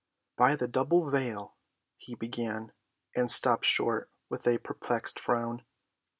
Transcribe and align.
"By 0.35 0.55
the 0.55 0.67
double 0.67 1.11
veil—" 1.11 1.55
he 1.95 2.15
began, 2.15 2.71
and 3.15 3.29
stopped 3.29 3.65
short 3.65 4.09
with 4.29 4.47
a 4.47 4.57
perplexed 4.57 5.19
frown. 5.19 5.61